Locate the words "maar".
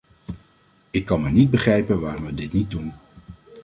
1.21-1.31